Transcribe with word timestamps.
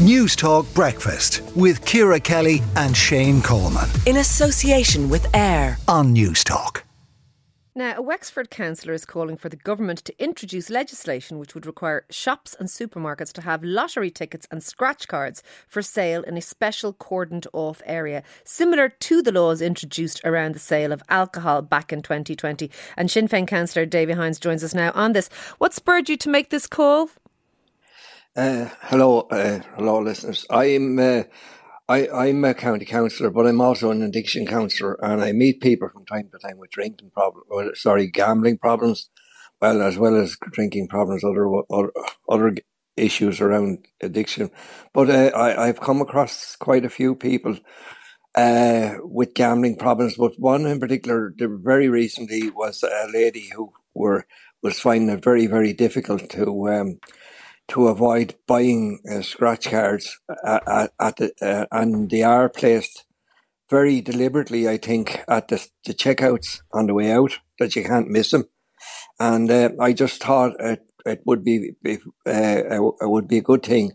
News 0.00 0.34
Talk 0.34 0.72
Breakfast 0.72 1.42
with 1.54 1.84
Ciara 1.84 2.18
Kelly 2.18 2.62
and 2.74 2.96
Shane 2.96 3.42
Coleman. 3.42 3.86
In 4.06 4.16
association 4.16 5.10
with 5.10 5.26
AIR 5.36 5.76
on 5.88 6.14
News 6.14 6.42
Talk. 6.42 6.84
Now, 7.74 7.94
a 7.96 8.00
Wexford 8.00 8.48
councillor 8.48 8.94
is 8.94 9.04
calling 9.04 9.36
for 9.36 9.50
the 9.50 9.56
government 9.56 9.98
to 10.06 10.14
introduce 10.18 10.70
legislation 10.70 11.38
which 11.38 11.54
would 11.54 11.66
require 11.66 12.06
shops 12.08 12.56
and 12.58 12.66
supermarkets 12.66 13.30
to 13.34 13.42
have 13.42 13.62
lottery 13.62 14.10
tickets 14.10 14.48
and 14.50 14.62
scratch 14.62 15.06
cards 15.06 15.42
for 15.68 15.82
sale 15.82 16.22
in 16.22 16.38
a 16.38 16.40
special 16.40 16.94
cordoned 16.94 17.46
off 17.52 17.82
area, 17.84 18.22
similar 18.42 18.88
to 18.88 19.20
the 19.20 19.32
laws 19.32 19.60
introduced 19.60 20.22
around 20.24 20.54
the 20.54 20.58
sale 20.60 20.92
of 20.92 21.02
alcohol 21.10 21.60
back 21.60 21.92
in 21.92 22.00
2020. 22.00 22.70
And 22.96 23.10
Sinn 23.10 23.28
Féin 23.28 23.46
councillor 23.46 23.84
Davy 23.84 24.14
Hynes 24.14 24.40
joins 24.40 24.64
us 24.64 24.74
now 24.74 24.92
on 24.94 25.12
this. 25.12 25.28
What 25.58 25.74
spurred 25.74 26.08
you 26.08 26.16
to 26.16 26.30
make 26.30 26.48
this 26.48 26.66
call? 26.66 27.10
Uh, 28.36 28.68
hello, 28.82 29.22
uh, 29.30 29.58
hello, 29.74 29.98
listeners. 30.00 30.46
I'm 30.50 30.98
uh, 31.00 31.24
I, 31.88 32.08
I'm 32.08 32.44
a 32.44 32.54
county 32.54 32.84
councillor, 32.84 33.30
but 33.30 33.46
I'm 33.46 33.60
also 33.60 33.90
an 33.90 34.02
addiction 34.02 34.46
counsellor, 34.46 34.98
and 35.04 35.20
I 35.20 35.32
meet 35.32 35.60
people 35.60 35.88
from 35.88 36.06
time 36.06 36.30
to 36.30 36.38
time 36.38 36.58
with 36.58 36.70
drinking 36.70 37.10
problems, 37.10 37.46
or 37.50 37.74
sorry, 37.74 38.06
gambling 38.06 38.58
problems, 38.58 39.10
well 39.60 39.82
as 39.82 39.98
well 39.98 40.16
as 40.16 40.36
drinking 40.52 40.88
problems, 40.88 41.24
other 41.24 41.46
other, 41.70 41.92
other 42.28 42.54
issues 42.96 43.40
around 43.40 43.86
addiction. 44.00 44.50
But 44.94 45.10
uh, 45.10 45.32
I, 45.36 45.68
I've 45.68 45.80
come 45.80 46.00
across 46.00 46.54
quite 46.54 46.84
a 46.84 46.90
few 46.90 47.16
people 47.16 47.58
uh, 48.36 48.94
with 49.02 49.34
gambling 49.34 49.76
problems, 49.76 50.16
but 50.16 50.38
one 50.38 50.66
in 50.66 50.80
particular, 50.80 51.34
very 51.38 51.88
recently, 51.88 52.50
was 52.50 52.82
a 52.84 53.08
lady 53.12 53.50
who 53.54 53.72
were 53.94 54.26
was 54.62 54.78
finding 54.78 55.10
it 55.10 55.24
very 55.24 55.46
very 55.46 55.72
difficult 55.72 56.30
to. 56.30 56.68
Um, 56.68 57.00
to 57.70 57.88
avoid 57.88 58.34
buying 58.46 59.00
uh, 59.10 59.22
scratch 59.22 59.70
cards 59.70 60.18
at, 60.44 60.62
at, 60.68 60.92
at 61.00 61.16
the, 61.16 61.32
uh, 61.42 61.66
and 61.72 62.10
they 62.10 62.22
are 62.22 62.48
placed 62.48 63.04
very 63.70 64.00
deliberately, 64.00 64.68
I 64.68 64.76
think, 64.76 65.22
at 65.28 65.48
the, 65.48 65.66
the 65.86 65.94
checkouts 65.94 66.60
on 66.72 66.86
the 66.86 66.94
way 66.94 67.10
out 67.10 67.38
that 67.58 67.76
you 67.76 67.84
can't 67.84 68.08
miss 68.08 68.32
them. 68.32 68.44
And 69.18 69.50
uh, 69.50 69.70
I 69.80 69.92
just 69.92 70.22
thought 70.22 70.54
it, 70.58 70.80
it 71.06 71.20
would 71.24 71.44
be, 71.44 71.72
be 71.82 71.98
uh, 72.26 72.62
it 73.00 73.08
would 73.08 73.28
be 73.28 73.38
a 73.38 73.42
good 73.42 73.62
thing 73.62 73.92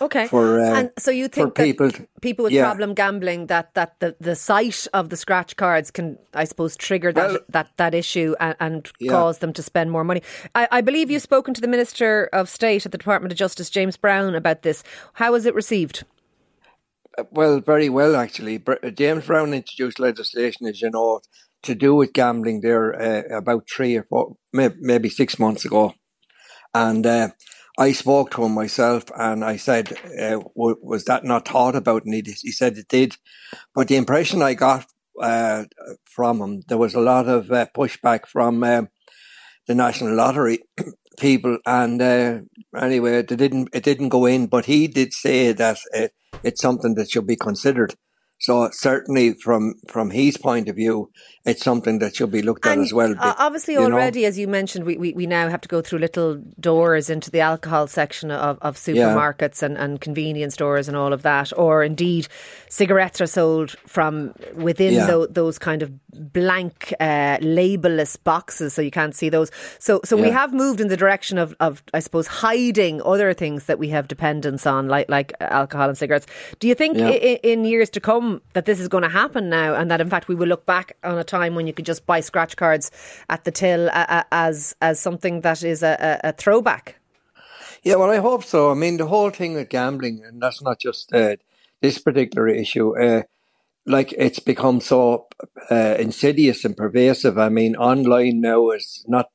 Okay. 0.00 0.26
For, 0.28 0.60
uh, 0.60 0.78
and 0.78 0.90
so 0.98 1.10
you 1.10 1.28
think 1.28 1.54
people, 1.54 1.90
people 2.20 2.44
with 2.44 2.52
yeah. 2.52 2.64
problem 2.64 2.94
gambling 2.94 3.46
that, 3.46 3.74
that 3.74 3.98
the, 4.00 4.16
the 4.20 4.34
sight 4.34 4.86
of 4.92 5.10
the 5.10 5.16
scratch 5.16 5.56
cards 5.56 5.90
can, 5.90 6.18
I 6.34 6.44
suppose, 6.44 6.76
trigger 6.76 7.12
that 7.12 7.30
well, 7.30 7.38
that, 7.50 7.70
that 7.76 7.94
issue 7.94 8.34
and, 8.40 8.56
and 8.60 8.92
yeah. 8.98 9.12
cause 9.12 9.38
them 9.38 9.52
to 9.54 9.62
spend 9.62 9.90
more 9.90 10.04
money. 10.04 10.22
I, 10.54 10.68
I, 10.70 10.80
believe 10.80 11.10
you've 11.10 11.22
spoken 11.22 11.54
to 11.54 11.60
the 11.60 11.68
Minister 11.68 12.28
of 12.32 12.48
State 12.48 12.86
at 12.86 12.92
the 12.92 12.98
Department 12.98 13.32
of 13.32 13.38
Justice, 13.38 13.70
James 13.70 13.96
Browne, 13.96 14.34
about 14.34 14.62
this. 14.62 14.82
How 15.14 15.32
was 15.32 15.46
it 15.46 15.54
received? 15.54 16.04
Uh, 17.18 17.24
well, 17.30 17.60
very 17.60 17.88
well, 17.88 18.16
actually. 18.16 18.62
James 18.94 19.26
Browne 19.26 19.54
introduced 19.54 19.98
legislation, 19.98 20.66
as 20.66 20.80
you 20.80 20.90
know, 20.90 21.20
to 21.62 21.74
do 21.74 21.94
with 21.94 22.12
gambling 22.12 22.60
there 22.60 23.00
uh, 23.00 23.36
about 23.36 23.64
three 23.68 23.96
or 23.96 24.04
four, 24.04 24.36
maybe 24.52 25.08
six 25.08 25.38
months 25.38 25.64
ago. 25.64 25.94
And 26.72 27.04
uh, 27.04 27.30
I 27.80 27.92
spoke 27.92 28.30
to 28.32 28.44
him 28.44 28.52
myself 28.52 29.04
and 29.16 29.42
I 29.42 29.56
said, 29.56 29.94
uh, 30.20 30.40
was 30.54 31.04
that 31.06 31.24
not 31.24 31.48
thought 31.48 31.74
about? 31.74 32.04
And 32.04 32.12
he, 32.12 32.20
he 32.20 32.52
said 32.52 32.76
it 32.76 32.88
did. 32.88 33.16
But 33.74 33.88
the 33.88 33.96
impression 33.96 34.42
I 34.42 34.52
got 34.52 34.84
uh, 35.18 35.64
from 36.04 36.42
him, 36.42 36.60
there 36.68 36.76
was 36.76 36.94
a 36.94 37.00
lot 37.00 37.26
of 37.26 37.50
uh, 37.50 37.66
pushback 37.74 38.26
from 38.26 38.62
um, 38.64 38.88
the 39.66 39.74
National 39.74 40.14
Lottery 40.14 40.58
people. 41.18 41.56
And 41.64 42.02
uh, 42.02 42.40
anyway, 42.76 43.20
it 43.20 43.28
didn't, 43.28 43.70
it 43.72 43.82
didn't 43.82 44.10
go 44.10 44.26
in, 44.26 44.48
but 44.48 44.66
he 44.66 44.86
did 44.86 45.14
say 45.14 45.52
that 45.52 45.78
it, 45.94 46.12
it's 46.44 46.60
something 46.60 46.96
that 46.96 47.10
should 47.10 47.26
be 47.26 47.36
considered. 47.36 47.94
So 48.40 48.70
certainly 48.72 49.34
from 49.34 49.74
from 49.86 50.10
his 50.10 50.38
point 50.38 50.68
of 50.70 50.76
view, 50.76 51.10
it's 51.44 51.62
something 51.62 51.98
that 51.98 52.16
should 52.16 52.30
be 52.30 52.40
looked 52.40 52.64
and 52.64 52.80
at 52.80 52.84
as 52.84 52.92
well. 52.92 53.14
Obviously, 53.18 53.76
already, 53.76 54.22
know? 54.22 54.28
as 54.28 54.38
you 54.38 54.48
mentioned, 54.48 54.86
we, 54.86 54.96
we, 54.96 55.12
we 55.12 55.26
now 55.26 55.48
have 55.48 55.60
to 55.60 55.68
go 55.68 55.82
through 55.82 55.98
little 55.98 56.36
doors 56.58 57.10
into 57.10 57.30
the 57.30 57.40
alcohol 57.40 57.86
section 57.86 58.30
of, 58.30 58.58
of 58.62 58.76
supermarkets 58.76 59.60
yeah. 59.60 59.66
and, 59.66 59.78
and 59.78 60.00
convenience 60.00 60.54
stores 60.54 60.88
and 60.88 60.96
all 60.96 61.12
of 61.12 61.22
that. 61.22 61.52
Or 61.56 61.82
indeed, 61.82 62.28
cigarettes 62.68 63.20
are 63.20 63.26
sold 63.26 63.72
from 63.86 64.34
within 64.54 64.94
yeah. 64.94 65.06
the, 65.06 65.28
those 65.30 65.58
kind 65.58 65.82
of 65.82 65.92
blank, 66.32 66.94
uh, 67.00 67.38
labelless 67.40 68.16
boxes, 68.22 68.74
so 68.74 68.82
you 68.82 68.90
can't 68.90 69.14
see 69.14 69.28
those. 69.28 69.50
So 69.78 70.00
so 70.04 70.16
yeah. 70.16 70.22
we 70.22 70.30
have 70.30 70.52
moved 70.52 70.80
in 70.80 70.88
the 70.88 70.96
direction 70.96 71.36
of, 71.36 71.54
of, 71.60 71.82
I 71.94 72.00
suppose, 72.00 72.26
hiding 72.26 73.02
other 73.02 73.34
things 73.34 73.64
that 73.66 73.78
we 73.78 73.88
have 73.90 74.08
dependence 74.08 74.66
on, 74.66 74.88
like, 74.88 75.10
like 75.10 75.34
alcohol 75.40 75.88
and 75.88 75.98
cigarettes. 75.98 76.26
Do 76.58 76.68
you 76.68 76.74
think 76.74 76.96
in, 76.96 77.38
in 77.42 77.64
years 77.64 77.90
to 77.90 78.00
come, 78.00 78.29
that 78.52 78.66
this 78.66 78.80
is 78.80 78.88
going 78.88 79.02
to 79.02 79.08
happen 79.08 79.48
now, 79.48 79.74
and 79.74 79.90
that 79.90 80.00
in 80.00 80.10
fact 80.10 80.28
we 80.28 80.34
will 80.34 80.48
look 80.48 80.66
back 80.66 80.96
on 81.02 81.18
a 81.18 81.24
time 81.24 81.54
when 81.54 81.66
you 81.66 81.72
could 81.72 81.86
just 81.86 82.06
buy 82.06 82.20
scratch 82.20 82.56
cards 82.56 82.90
at 83.28 83.44
the 83.44 83.50
till 83.50 83.88
as 83.92 84.74
as 84.80 85.00
something 85.00 85.40
that 85.40 85.62
is 85.62 85.82
a, 85.82 86.20
a, 86.24 86.32
throwback. 86.32 86.96
Yeah, 87.82 87.96
well, 87.96 88.10
I 88.10 88.18
hope 88.18 88.44
so. 88.44 88.70
I 88.70 88.74
mean, 88.74 88.96
the 88.98 89.06
whole 89.06 89.30
thing 89.30 89.54
with 89.54 89.68
gambling, 89.68 90.22
and 90.24 90.42
that's 90.42 90.62
not 90.62 90.78
just 90.78 91.12
uh, 91.14 91.36
this 91.80 91.98
particular 91.98 92.48
issue. 92.48 92.98
Uh, 92.98 93.22
like 93.86 94.12
it's 94.18 94.38
become 94.38 94.80
so 94.80 95.26
uh, 95.70 95.96
insidious 95.98 96.64
and 96.64 96.76
pervasive. 96.76 97.38
I 97.38 97.48
mean, 97.48 97.76
online 97.76 98.40
now 98.40 98.70
is 98.70 99.04
not 99.08 99.30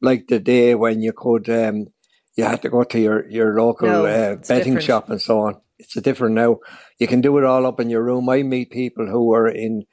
like 0.00 0.28
the 0.28 0.38
day 0.38 0.74
when 0.74 1.02
you 1.02 1.12
could 1.12 1.48
um, 1.50 1.88
you 2.36 2.44
had 2.44 2.62
to 2.62 2.68
go 2.68 2.84
to 2.84 3.00
your 3.00 3.28
your 3.28 3.60
local 3.60 3.88
no, 3.88 4.06
uh, 4.06 4.36
betting 4.36 4.74
different. 4.74 4.82
shop 4.82 5.10
and 5.10 5.20
so 5.20 5.40
on 5.40 5.60
it's 5.78 5.96
a 5.96 6.00
different 6.00 6.34
now. 6.34 6.58
You 6.98 7.06
can 7.06 7.20
do 7.20 7.38
it 7.38 7.44
all 7.44 7.66
up 7.66 7.80
in 7.80 7.90
your 7.90 8.02
room. 8.02 8.28
I 8.28 8.42
meet 8.42 8.70
people 8.70 9.06
who 9.06 9.32
are 9.34 9.48
in 9.48 9.84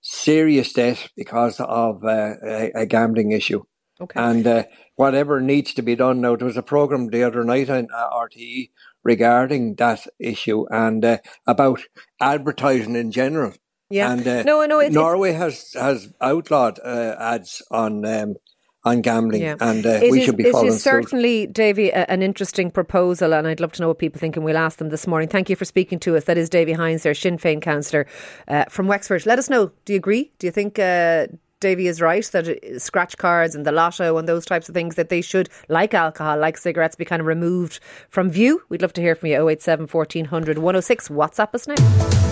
serious 0.00 0.72
debt 0.72 1.08
because 1.16 1.60
of 1.60 2.04
uh, 2.04 2.34
a, 2.44 2.72
a, 2.74 2.86
gambling 2.86 3.32
issue. 3.32 3.62
Okay. 4.00 4.20
And 4.20 4.46
uh, 4.46 4.64
whatever 4.96 5.40
needs 5.40 5.74
to 5.74 5.82
be 5.82 5.94
done 5.94 6.20
now, 6.20 6.36
there 6.36 6.46
was 6.46 6.56
a 6.56 6.62
program 6.62 7.08
the 7.08 7.22
other 7.22 7.44
night 7.44 7.70
on 7.70 7.88
uh, 7.94 8.10
RTE 8.10 8.70
regarding 9.04 9.76
that 9.76 10.06
issue 10.18 10.66
and 10.70 11.04
uh, 11.04 11.18
about 11.46 11.80
advertising 12.20 12.96
in 12.96 13.12
general. 13.12 13.52
Yeah. 13.90 14.12
And 14.12 14.26
uh, 14.26 14.42
no, 14.42 14.64
no, 14.64 14.80
it's, 14.80 14.94
Norway 14.94 15.30
it's, 15.30 15.38
has 15.38 15.72
has 15.74 16.12
outlawed 16.20 16.80
uh, 16.82 17.14
ads 17.18 17.62
on 17.70 18.04
um, 18.06 18.36
on 18.84 19.00
gambling, 19.00 19.42
yeah. 19.42 19.56
and 19.60 19.86
uh, 19.86 20.00
we 20.02 20.20
is, 20.20 20.24
should 20.24 20.36
be 20.36 20.50
following 20.50 20.72
It 20.72 20.74
is 20.74 20.82
certainly, 20.82 21.46
Davy, 21.46 21.90
a, 21.90 22.04
an 22.08 22.22
interesting 22.22 22.70
proposal, 22.70 23.32
and 23.32 23.46
I'd 23.46 23.60
love 23.60 23.72
to 23.72 23.82
know 23.82 23.88
what 23.88 23.98
people 23.98 24.18
think, 24.18 24.36
and 24.36 24.44
we'll 24.44 24.56
ask 24.56 24.78
them 24.78 24.88
this 24.88 25.06
morning. 25.06 25.28
Thank 25.28 25.48
you 25.48 25.56
for 25.56 25.64
speaking 25.64 25.98
to 26.00 26.16
us. 26.16 26.24
That 26.24 26.36
is 26.36 26.48
Davy 26.48 26.72
Hynes, 26.72 27.02
there, 27.02 27.14
Sinn 27.14 27.38
Féin 27.38 27.62
councillor 27.62 28.06
uh, 28.48 28.64
from 28.68 28.88
Wexford. 28.88 29.24
Let 29.24 29.38
us 29.38 29.48
know. 29.48 29.70
Do 29.84 29.92
you 29.92 29.98
agree? 29.98 30.32
Do 30.38 30.46
you 30.46 30.50
think? 30.50 30.78
Uh, 30.78 31.26
Davy 31.60 31.86
is 31.86 32.00
right 32.00 32.24
that 32.32 32.82
scratch 32.82 33.16
cards 33.18 33.54
and 33.54 33.64
the 33.64 33.70
lotto 33.70 34.16
and 34.16 34.28
those 34.28 34.44
types 34.44 34.68
of 34.68 34.74
things 34.74 34.96
that 34.96 35.10
they 35.10 35.22
should, 35.22 35.48
like 35.68 35.94
alcohol, 35.94 36.36
like 36.36 36.56
cigarettes, 36.56 36.96
be 36.96 37.04
kind 37.04 37.20
of 37.20 37.26
removed 37.26 37.78
from 38.08 38.30
view. 38.30 38.64
We'd 38.68 38.82
love 38.82 38.92
to 38.94 39.00
hear 39.00 39.14
from 39.14 39.28
you. 39.28 39.48
087 39.48 39.86
1400 39.86 40.58
106. 40.58 41.08
WhatsApp 41.08 41.54
us 41.54 41.68
now. 41.68 42.31